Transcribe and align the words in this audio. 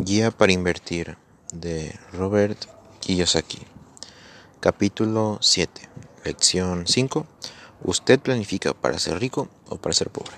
Guía 0.00 0.30
para 0.30 0.52
invertir 0.52 1.18
de 1.52 1.98
Robert 2.12 2.56
Kiyosaki. 3.00 3.58
Capítulo 4.60 5.38
7. 5.40 5.88
Lección 6.24 6.86
5. 6.86 7.26
¿Usted 7.82 8.20
planifica 8.20 8.74
para 8.74 9.00
ser 9.00 9.18
rico 9.18 9.48
o 9.68 9.76
para 9.76 9.92
ser 9.92 10.10
pobre? 10.10 10.30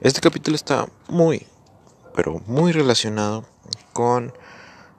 Este 0.00 0.20
capítulo 0.20 0.56
está 0.56 0.88
muy, 1.06 1.46
pero 2.16 2.42
muy 2.46 2.72
relacionado 2.72 3.46
con 3.92 4.34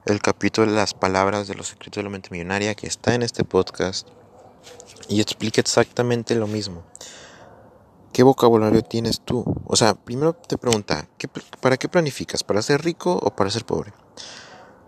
el 0.05 0.21
capítulo 0.21 0.71
de 0.71 0.77
las 0.77 0.93
palabras 0.93 1.49
de 1.49 1.55
los 1.55 1.67
secretos 1.67 1.97
de 1.97 2.03
la 2.03 2.09
mente 2.09 2.29
millonaria 2.31 2.75
que 2.75 2.87
está 2.87 3.15
en 3.15 3.21
este 3.21 3.43
podcast 3.43 4.07
y 5.09 5.19
explica 5.19 5.59
exactamente 5.59 6.35
lo 6.35 6.47
mismo. 6.47 6.85
¿Qué 8.13 8.21
vocabulario 8.21 8.83
tienes 8.83 9.21
tú? 9.21 9.43
O 9.65 9.75
sea, 9.75 9.95
primero 9.95 10.33
te 10.33 10.59
pregunta, 10.59 11.07
¿para 11.61 11.77
qué 11.77 11.89
planificas? 11.89 12.43
¿Para 12.43 12.61
ser 12.61 12.83
rico 12.83 13.11
o 13.11 13.35
para 13.35 13.49
ser 13.49 13.65
pobre? 13.65 13.91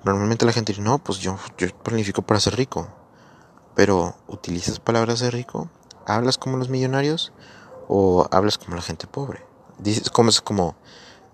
Normalmente 0.04 0.46
la 0.46 0.54
gente 0.54 0.74
dice, 0.74 0.84
no, 0.84 1.00
pues 1.00 1.18
yo, 1.18 1.36
yo 1.58 1.68
planifico 1.80 2.22
para 2.22 2.40
ser 2.40 2.56
rico. 2.56 2.88
Pero, 3.74 4.16
¿utilizas 4.28 4.80
palabras 4.80 5.22
de 5.22 5.32
rico? 5.32 5.72
¿Hablas 6.06 6.38
como 6.38 6.58
los 6.58 6.70
millonarios? 6.70 7.34
¿O 7.88 8.28
hablas 8.30 8.60
como 8.60 8.76
la 8.76 8.84
gente 8.84 9.08
pobre? 9.08 9.44
Dices, 9.80 10.12
como 10.12 10.30
es 10.30 10.40
como 10.40 10.76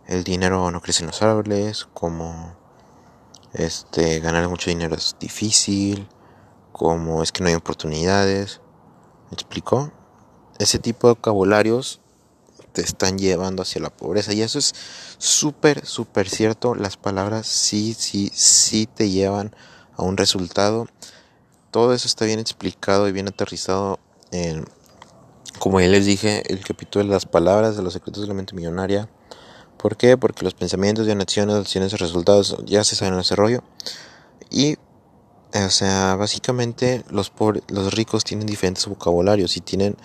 el 0.08 0.24
dinero 0.24 0.72
no 0.72 0.82
crece 0.82 1.04
en 1.04 1.08
los 1.08 1.22
árboles, 1.22 1.90
como 1.94 2.56
este 3.52 4.22
ganar 4.22 4.48
mucho 4.48 4.70
dinero 4.70 4.96
es 4.96 5.18
difícil, 5.20 6.08
como 6.72 7.22
es 7.22 7.34
que 7.34 7.44
no 7.44 7.50
hay 7.50 7.56
oportunidades. 7.56 8.62
¿Me 9.30 9.36
explicó? 9.36 9.92
Ese 10.62 10.80
tipo 10.80 11.08
de 11.08 11.14
vocabularios 11.14 12.00
te 12.74 12.82
están 12.82 13.18
llevando 13.18 13.64
hacia 13.64 13.82
la 13.82 13.90
pobreza. 13.90 14.34
Y 14.34 14.42
eso 14.42 14.60
es 14.60 14.74
súper, 15.18 15.86
súper 15.86 16.30
cierto. 16.30 16.76
Las 16.76 16.98
palabras 16.98 17.48
sí, 17.48 17.94
sí, 17.98 18.32
sí 18.34 18.88
te 18.88 19.10
llevan 19.10 19.56
a 19.98 20.04
un 20.04 20.18
resultado. 20.18 20.88
Todo 21.72 21.94
eso 21.94 22.08
está 22.08 22.26
bien 22.26 22.40
explicado 22.40 23.08
y 23.08 23.12
bien 23.12 23.28
aterrizado 23.28 24.00
en, 24.32 24.66
como 25.60 25.80
ya 25.80 25.88
les 25.88 26.06
dije, 26.06 26.44
el 26.52 26.64
capítulo 26.64 27.06
de 27.06 27.12
las 27.12 27.26
palabras 27.26 27.78
de 27.78 27.84
los 27.84 27.94
secretos 27.94 28.22
de 28.24 28.28
la 28.28 28.34
mente 28.34 28.56
millonaria. 28.56 29.10
¿Por 29.78 29.98
qué? 29.98 30.18
Porque 30.18 30.44
los 30.44 30.54
pensamientos 30.54 31.06
de 31.06 31.14
acciones, 31.14 31.56
acciones 31.56 31.94
y 31.94 31.96
resultados 31.96 32.58
ya 32.66 32.84
se 32.84 32.96
saben 32.96 33.16
en 33.16 33.22
ese 33.22 33.36
rollo. 33.36 33.64
Y, 34.50 34.78
o 35.54 35.70
sea, 35.70 36.16
básicamente 36.16 37.04
los, 37.10 37.30
pobres, 37.30 37.64
los 37.70 37.94
ricos 37.94 38.24
tienen 38.24 38.48
diferentes 38.48 38.86
vocabularios 38.86 39.58
y 39.58 39.62
tienen 39.62 39.98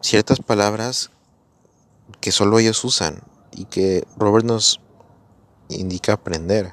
ciertas 0.00 0.40
palabras 0.40 1.10
que 2.20 2.32
solo 2.32 2.58
ellos 2.58 2.82
usan 2.84 3.22
y 3.52 3.64
que 3.66 4.06
Robert 4.16 4.44
nos 4.44 4.80
indica 5.68 6.14
aprender. 6.14 6.72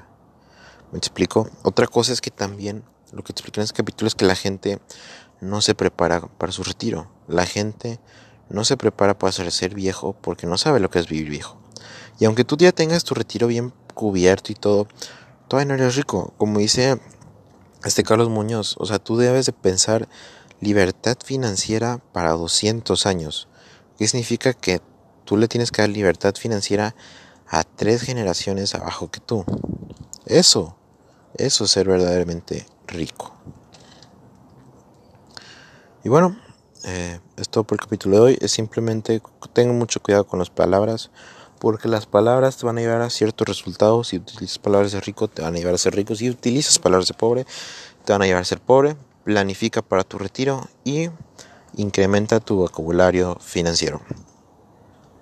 ¿Me 0.92 0.98
explico? 0.98 1.50
Otra 1.62 1.86
cosa 1.86 2.12
es 2.12 2.20
que 2.20 2.30
también 2.30 2.84
lo 3.12 3.22
que 3.22 3.32
explica 3.32 3.60
en 3.60 3.64
este 3.64 3.76
capítulo 3.76 4.08
es 4.08 4.14
que 4.14 4.24
la 4.24 4.36
gente 4.36 4.80
no 5.40 5.60
se 5.60 5.74
prepara 5.74 6.20
para 6.20 6.52
su 6.52 6.62
retiro. 6.62 7.10
La 7.28 7.46
gente 7.46 8.00
no 8.48 8.64
se 8.64 8.76
prepara 8.76 9.18
para 9.18 9.32
ser 9.32 9.74
viejo 9.74 10.14
porque 10.20 10.46
no 10.46 10.56
sabe 10.58 10.80
lo 10.80 10.90
que 10.90 10.98
es 10.98 11.08
vivir 11.08 11.28
viejo. 11.28 11.58
Y 12.18 12.24
aunque 12.24 12.44
tú 12.44 12.56
ya 12.56 12.72
tengas 12.72 13.04
tu 13.04 13.14
retiro 13.14 13.46
bien 13.46 13.72
cubierto 13.94 14.52
y 14.52 14.54
todo, 14.54 14.88
todavía 15.48 15.74
no 15.74 15.82
eres 15.82 15.96
rico. 15.96 16.32
Como 16.38 16.58
dice 16.58 16.98
este 17.84 18.02
Carlos 18.02 18.28
Muñoz, 18.28 18.76
o 18.78 18.86
sea, 18.86 18.98
tú 18.98 19.16
debes 19.16 19.46
de 19.46 19.52
pensar 19.52 20.08
libertad 20.60 21.16
financiera 21.24 21.98
para 22.12 22.32
200 22.32 23.06
años. 23.06 23.48
¿Qué 23.98 24.06
significa 24.08 24.52
que 24.52 24.80
tú 25.24 25.36
le 25.36 25.48
tienes 25.48 25.70
que 25.70 25.82
dar 25.82 25.90
libertad 25.90 26.34
financiera 26.34 26.94
a 27.48 27.64
tres 27.64 28.02
generaciones 28.02 28.74
abajo 28.74 29.10
que 29.10 29.20
tú? 29.20 29.44
Eso, 30.26 30.76
eso 31.36 31.64
es 31.64 31.70
ser 31.70 31.88
verdaderamente 31.88 32.66
rico. 32.86 33.34
Y 36.04 36.08
bueno, 36.08 36.36
eh, 36.84 37.20
es 37.36 37.48
todo 37.48 37.64
por 37.64 37.76
el 37.76 37.80
capítulo 37.80 38.16
de 38.16 38.22
hoy. 38.22 38.38
Es 38.40 38.52
simplemente 38.52 39.20
tengan 39.52 39.78
mucho 39.78 40.00
cuidado 40.00 40.26
con 40.26 40.38
las 40.38 40.50
palabras, 40.50 41.10
porque 41.58 41.88
las 41.88 42.06
palabras 42.06 42.56
te 42.56 42.66
van 42.66 42.78
a 42.78 42.80
llevar 42.80 43.02
a 43.02 43.10
ciertos 43.10 43.46
resultados. 43.46 44.08
Si 44.08 44.18
utilizas 44.18 44.58
palabras 44.58 44.92
de 44.92 45.00
rico, 45.00 45.28
te 45.28 45.42
van 45.42 45.54
a 45.54 45.58
llevar 45.58 45.74
a 45.74 45.78
ser 45.78 45.94
rico. 45.94 46.14
Si 46.14 46.30
utilizas 46.30 46.78
palabras 46.78 47.08
de 47.08 47.14
pobre, 47.14 47.46
te 48.04 48.12
van 48.12 48.22
a 48.22 48.26
llevar 48.26 48.42
a 48.42 48.44
ser 48.44 48.60
pobre 48.60 48.96
planifica 49.26 49.82
para 49.82 50.04
tu 50.04 50.18
retiro 50.18 50.68
y 50.84 51.10
incrementa 51.74 52.38
tu 52.38 52.58
vocabulario 52.58 53.36
financiero. 53.40 54.00